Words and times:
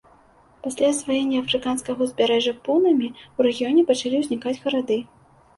Пасля 0.67 0.87
асваення 0.93 1.37
афрыканскага 1.43 1.99
ўзбярэжжа 2.07 2.53
пунамі 2.69 3.07
ў 3.11 3.39
рэгіёне 3.49 3.81
пачалі 3.91 4.15
ўзнікаць 4.23 4.59
гарады. 4.65 4.97